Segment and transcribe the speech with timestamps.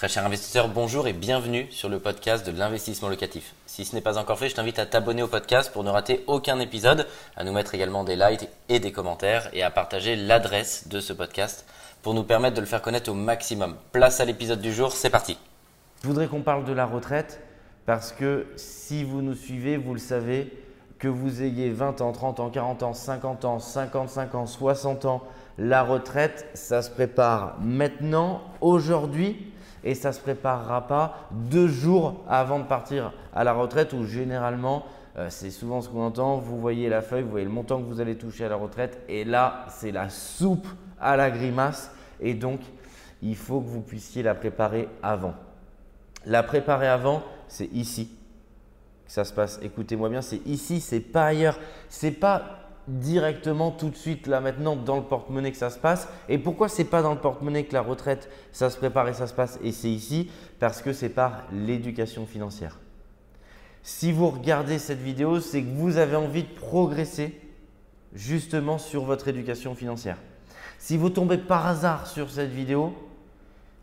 [0.00, 3.52] Très cher investisseur, bonjour et bienvenue sur le podcast de l'investissement locatif.
[3.66, 6.24] Si ce n'est pas encore fait, je t'invite à t'abonner au podcast pour ne rater
[6.26, 7.06] aucun épisode,
[7.36, 11.12] à nous mettre également des likes et des commentaires et à partager l'adresse de ce
[11.12, 11.66] podcast
[12.00, 13.76] pour nous permettre de le faire connaître au maximum.
[13.92, 15.36] Place à l'épisode du jour, c'est parti.
[16.02, 17.42] Je voudrais qu'on parle de la retraite
[17.84, 20.50] parce que si vous nous suivez, vous le savez,
[20.98, 25.22] que vous ayez 20 ans, 30 ans, 40 ans, 50 ans, 55 ans, 60 ans,
[25.58, 29.49] la retraite, ça se prépare maintenant, aujourd'hui
[29.84, 34.04] et ça ne se préparera pas deux jours avant de partir à la retraite où
[34.04, 34.84] généralement,
[35.16, 37.86] euh, c'est souvent ce qu'on entend, vous voyez la feuille, vous voyez le montant que
[37.86, 40.66] vous allez toucher à la retraite et là, c'est la soupe
[41.00, 41.90] à la grimace
[42.20, 42.60] et donc
[43.22, 45.34] il faut que vous puissiez la préparer avant.
[46.26, 48.10] La préparer avant, c'est ici
[49.06, 49.58] que ça se passe.
[49.62, 51.58] Écoutez-moi bien, c'est ici, c'est pas ailleurs.
[51.88, 56.08] C'est pas directement tout de suite là maintenant dans le porte-monnaie que ça se passe.
[56.28, 59.26] Et pourquoi c'est pas dans le porte-monnaie que la retraite ça se prépare et ça
[59.26, 60.30] se passe et c'est ici?
[60.58, 62.78] Parce que c'est par l'éducation financière.
[63.82, 67.40] Si vous regardez cette vidéo, c'est que vous avez envie de progresser
[68.12, 70.18] justement sur votre éducation financière.
[70.78, 72.92] Si vous tombez par hasard sur cette vidéo,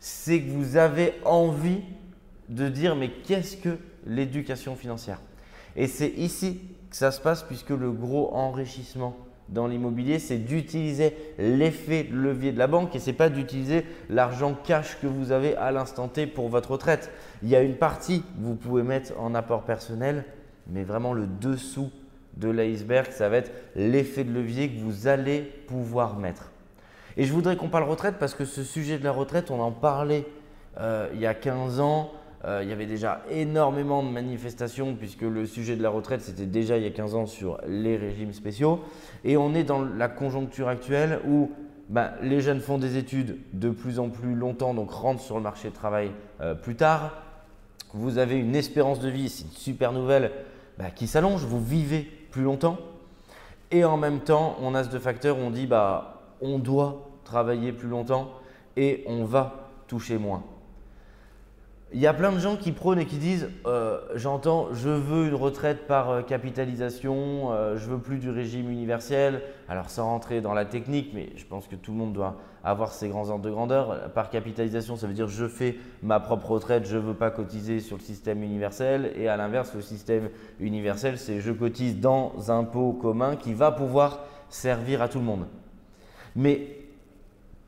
[0.00, 1.80] c'est que vous avez envie
[2.48, 5.20] de dire mais qu'est-ce que l'éducation financière?
[5.78, 9.16] Et c'est ici que ça se passe puisque le gros enrichissement
[9.48, 13.86] dans l'immobilier, c'est d'utiliser l'effet de levier de la banque et ce n'est pas d'utiliser
[14.10, 17.12] l'argent cash que vous avez à l'instant T pour votre retraite.
[17.44, 20.24] Il y a une partie que vous pouvez mettre en apport personnel,
[20.66, 21.90] mais vraiment le dessous
[22.36, 26.50] de l'iceberg, ça va être l'effet de levier que vous allez pouvoir mettre.
[27.16, 29.72] Et je voudrais qu'on parle retraite parce que ce sujet de la retraite, on en
[29.72, 30.26] parlait
[30.80, 32.12] euh, il y a 15 ans,
[32.44, 36.46] euh, il y avait déjà énormément de manifestations puisque le sujet de la retraite, c'était
[36.46, 38.80] déjà il y a 15 ans sur les régimes spéciaux.
[39.24, 41.50] Et on est dans la conjoncture actuelle où
[41.88, 45.42] bah, les jeunes font des études de plus en plus longtemps, donc rentrent sur le
[45.42, 47.22] marché du travail euh, plus tard.
[47.94, 50.30] Vous avez une espérance de vie, c'est une super nouvelle,
[50.78, 52.78] bah, qui s'allonge, vous vivez plus longtemps.
[53.70, 57.72] Et en même temps, on a ce deux facteurs, on dit bah, on doit travailler
[57.72, 58.30] plus longtemps
[58.76, 60.44] et on va toucher moins.
[61.94, 65.28] Il y a plein de gens qui prônent et qui disent euh, J'entends, je veux
[65.28, 69.40] une retraite par euh, capitalisation, euh, je veux plus du régime universel.
[69.70, 72.92] Alors, sans rentrer dans la technique, mais je pense que tout le monde doit avoir
[72.92, 74.12] ses grands ordres de grandeur.
[74.12, 77.80] Par capitalisation, ça veut dire je fais ma propre retraite, je ne veux pas cotiser
[77.80, 79.12] sur le système universel.
[79.16, 80.28] Et à l'inverse, le système
[80.60, 85.24] universel, c'est je cotise dans un pot commun qui va pouvoir servir à tout le
[85.24, 85.46] monde.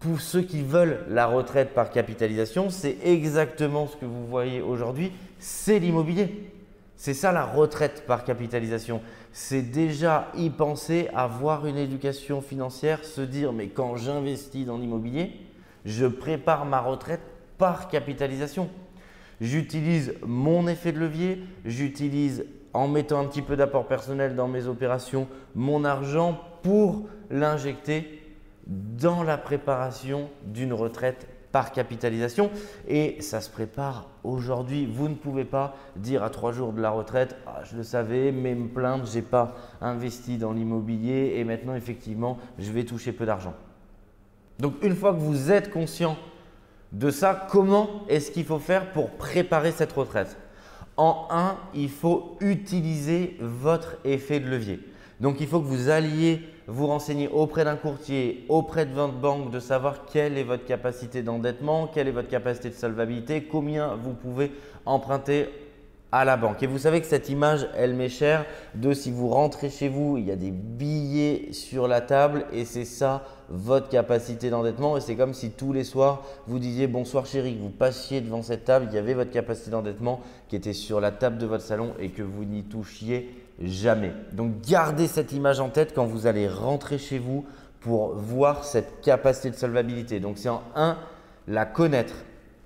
[0.00, 5.12] Pour ceux qui veulent la retraite par capitalisation, c'est exactement ce que vous voyez aujourd'hui,
[5.38, 6.52] c'est l'immobilier.
[6.96, 9.00] C'est ça la retraite par capitalisation.
[9.32, 15.32] C'est déjà y penser, avoir une éducation financière, se dire mais quand j'investis dans l'immobilier,
[15.84, 17.20] je prépare ma retraite
[17.56, 18.68] par capitalisation.
[19.40, 24.66] J'utilise mon effet de levier, j'utilise en mettant un petit peu d'apport personnel dans mes
[24.66, 28.20] opérations mon argent pour l'injecter
[28.68, 32.50] dans la préparation d'une retraite par capitalisation
[32.86, 34.86] et ça se prépare aujourd'hui.
[34.86, 38.32] Vous ne pouvez pas dire à trois jours de la retraite ah, je le savais,
[38.32, 43.12] mais me plaindre, je n'ai pas investi dans l'immobilier et maintenant effectivement je vais toucher
[43.12, 43.54] peu d'argent.
[44.58, 46.16] Donc une fois que vous êtes conscient
[46.92, 50.36] de ça, comment est-ce qu'il faut faire pour préparer cette retraite?
[50.96, 54.80] En un, il faut utiliser votre effet de levier.
[55.20, 59.50] Donc il faut que vous alliez vous renseigner auprès d'un courtier, auprès de votre banque,
[59.50, 64.12] de savoir quelle est votre capacité d'endettement, quelle est votre capacité de solvabilité, combien vous
[64.12, 64.52] pouvez
[64.84, 65.48] emprunter
[66.10, 66.62] à la banque.
[66.62, 70.16] Et vous savez que cette image, elle m'est chère de si vous rentrez chez vous,
[70.16, 74.96] il y a des billets sur la table et c'est ça votre capacité d'endettement.
[74.96, 78.42] Et c'est comme si tous les soirs, vous disiez bonsoir chérie, que vous passiez devant
[78.42, 81.64] cette table, il y avait votre capacité d'endettement qui était sur la table de votre
[81.64, 84.12] salon et que vous n'y touchiez jamais.
[84.32, 87.44] Donc gardez cette image en tête quand vous allez rentrer chez vous
[87.80, 90.20] pour voir cette capacité de solvabilité.
[90.20, 90.96] Donc c'est en un,
[91.46, 92.14] la connaître.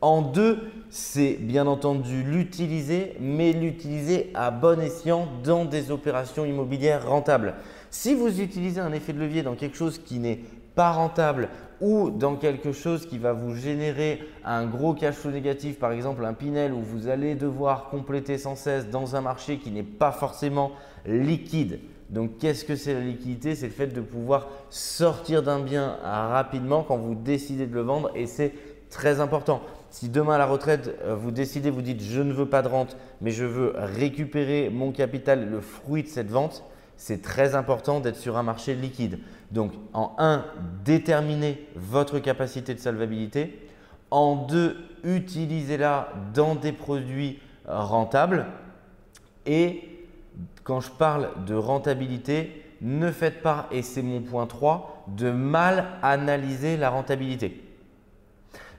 [0.03, 0.59] En deux,
[0.91, 7.55] c'est bien entendu l'utiliser, mais l'utiliser à bon escient dans des opérations immobilières rentables.
[7.91, 10.41] Si vous utilisez un effet de levier dans quelque chose qui n'est
[10.75, 11.51] pas rentable
[11.81, 16.25] ou dans quelque chose qui va vous générer un gros cash flow négatif, par exemple
[16.25, 20.11] un Pinel où vous allez devoir compléter sans cesse dans un marché qui n'est pas
[20.11, 20.73] forcément
[21.07, 21.79] liquide.
[22.11, 23.55] Donc qu'est-ce que c'est la liquidité?
[23.55, 28.11] C'est le fait de pouvoir sortir d'un bien rapidement quand vous décidez de le vendre
[28.17, 28.53] et c'est
[28.91, 29.63] très important.
[29.93, 32.69] Si demain à la retraite, euh, vous décidez, vous dites je ne veux pas de
[32.69, 36.65] rente, mais je veux récupérer mon capital, le fruit de cette vente,
[36.97, 39.19] c'est très important d'être sur un marché liquide.
[39.51, 40.47] Donc, en un,
[40.83, 43.69] déterminez votre capacité de solvabilité.
[44.11, 48.47] En deux, utilisez-la dans des produits rentables.
[49.45, 50.07] Et
[50.65, 55.85] quand je parle de rentabilité, ne faites pas, et c'est mon point 3, de mal
[56.03, 57.72] analyser la rentabilité.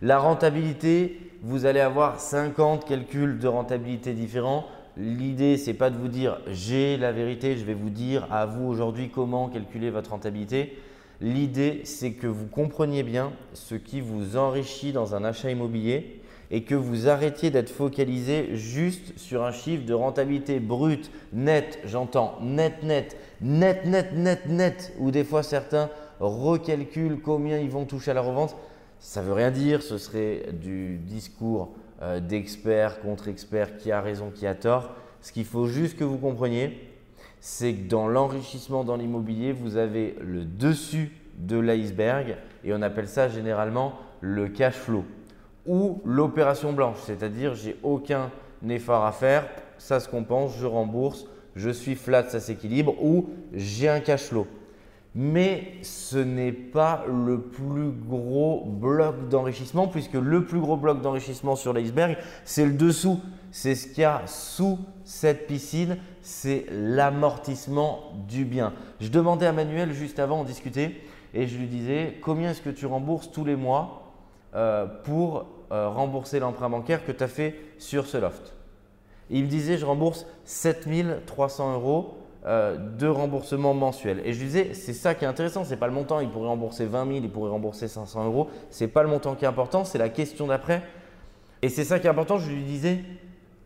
[0.04, 4.66] La rentabilité, vous allez avoir 50 calculs de rentabilité différents.
[4.98, 8.66] L'idée, c'est pas de vous dire j'ai la vérité, je vais vous dire à vous
[8.68, 10.78] aujourd'hui comment calculer votre rentabilité.
[11.22, 16.20] L'idée, c'est que vous compreniez bien ce qui vous enrichit dans un achat immobilier
[16.52, 22.40] et que vous arrêtiez d'être focalisé juste sur un chiffre de rentabilité brute, net, j'entends
[22.42, 25.90] net, net, net, net, net, net, ou des fois certains
[26.20, 28.58] recalculent combien ils vont toucher à la revente.
[29.04, 34.32] Ça veut rien dire, ce serait du discours euh, d'expert contre expert qui a raison,
[34.34, 34.92] qui a tort.
[35.20, 36.90] Ce qu'il faut juste que vous compreniez,
[37.42, 43.10] c'est que dans l'enrichissement dans l'immobilier, vous avez le dessus de l'iceberg et on appelle
[43.10, 45.04] ça généralement le cash flow
[45.66, 48.32] ou l'opération blanche, c'est-à-dire j'ai aucun
[48.70, 49.46] effort à faire,
[49.78, 51.26] ça se compense, je rembourse,
[51.58, 54.48] je suis flat, ça s'équilibre ou j'ai un cash flow.
[55.16, 61.56] Mais ce n'est pas le plus gros bloc d'enrichissement puisque le plus gros bloc d'enrichissement
[61.56, 63.20] sur l'iceberg, c'est le dessous.
[63.52, 68.74] C'est ce qu'il y a sous cette piscine, c'est l'amortissement du bien.
[69.00, 70.96] Je demandais à Manuel juste avant, on discutait,
[71.36, 74.12] et je lui disais combien est-ce que tu rembourses tous les mois
[74.56, 78.54] euh, pour euh, rembourser l'emprunt bancaire que tu as fait sur ce loft?
[79.30, 84.22] il me disait je rembourse 7300 euros euh, de remboursement mensuel.
[84.26, 86.30] Et je lui disais, c'est ça qui est intéressant, ce n'est pas le montant, il
[86.30, 89.46] pourrait rembourser 20 000, il pourrait rembourser 500 euros, ce n'est pas le montant qui
[89.46, 90.84] est important, c'est la question d'après.
[91.62, 93.00] Et c'est ça qui est important, je lui disais,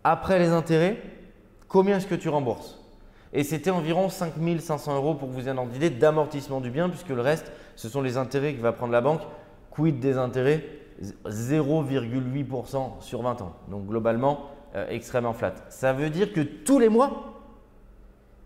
[0.03, 0.97] après les intérêts,
[1.68, 2.79] combien est-ce que tu rembourses?
[3.33, 6.69] Et c'était environ 5 500 euros pour que vous ayez un ordre d'idée d'amortissement du
[6.69, 9.21] bien, puisque le reste, ce sont les intérêts que va prendre la banque.
[9.71, 10.63] Quid des intérêts?
[11.25, 13.53] 0,8% sur 20 ans.
[13.69, 14.45] Donc globalement,
[14.75, 15.53] euh, extrêmement flat.
[15.69, 17.37] Ça veut dire que tous les mois,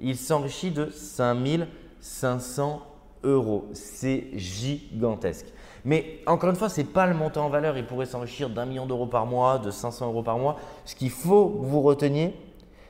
[0.01, 2.81] il s'enrichit de 5500
[3.23, 3.67] euros.
[3.73, 5.47] C'est gigantesque.
[5.85, 7.77] Mais encore une fois, ce n'est pas le montant en valeur.
[7.77, 10.57] Il pourrait s'enrichir d'un million d'euros par mois, de 500 euros par mois.
[10.85, 12.35] Ce qu'il faut que vous reteniez,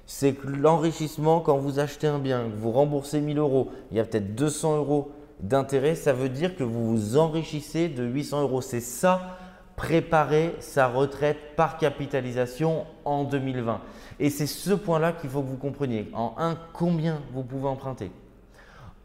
[0.05, 4.03] c'est que l'enrichissement, quand vous achetez un bien, vous remboursez 1000 euros, il y a
[4.03, 8.61] peut-être 200 euros d'intérêt, ça veut dire que vous vous enrichissez de 800 euros.
[8.61, 9.37] C'est ça,
[9.75, 13.81] préparer sa retraite par capitalisation en 2020.
[14.19, 16.09] Et c'est ce point-là qu'il faut que vous compreniez.
[16.13, 18.11] En un, combien vous pouvez emprunter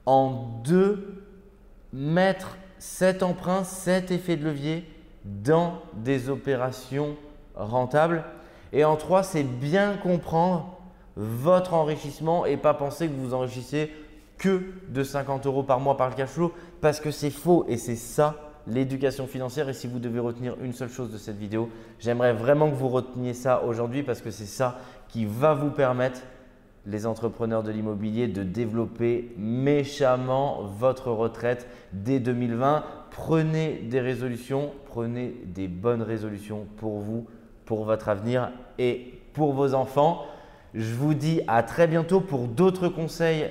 [0.04, 1.24] En deux,
[1.92, 4.84] mettre cet emprunt, cet effet de levier
[5.24, 7.16] dans des opérations
[7.54, 8.24] rentables.
[8.72, 10.76] Et en trois, c'est bien comprendre
[11.16, 13.90] votre enrichissement et pas penser que vous enrichissez
[14.38, 16.52] que de 50 euros par mois par le cash flow
[16.82, 19.68] parce que c'est faux et c'est ça l'éducation financière.
[19.68, 22.88] Et si vous devez retenir une seule chose de cette vidéo, j'aimerais vraiment que vous
[22.88, 24.78] reteniez ça aujourd'hui parce que c'est ça
[25.08, 26.20] qui va vous permettre,
[26.88, 32.84] les entrepreneurs de l'immobilier, de développer méchamment votre retraite dès 2020.
[33.10, 37.26] Prenez des résolutions, prenez des bonnes résolutions pour vous,
[37.64, 40.26] pour votre avenir et pour vos enfants.
[40.74, 43.50] Je vous dis à très bientôt pour d'autres conseils